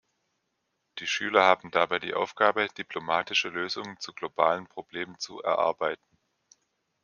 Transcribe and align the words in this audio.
Die 0.97 1.05
Schüler 1.05 1.43
haben 1.43 1.69
dabei 1.69 1.99
die 1.99 2.15
Aufgabe, 2.15 2.67
diplomatische 2.69 3.49
Lösungen 3.49 3.99
zu 3.99 4.13
globalen 4.13 4.65
Problemen 4.65 5.19
zu 5.19 5.43
erarbeiten. 5.43 6.17